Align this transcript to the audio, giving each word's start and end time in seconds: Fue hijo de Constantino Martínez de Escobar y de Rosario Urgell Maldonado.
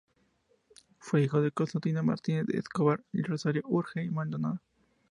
Fue 0.97 1.21
hijo 1.21 1.41
de 1.43 1.51
Constantino 1.51 2.01
Martínez 2.01 2.47
de 2.47 2.57
Escobar 2.57 3.03
y 3.13 3.19
de 3.21 3.27
Rosario 3.27 3.61
Urgell 3.65 4.11
Maldonado. 4.11 4.59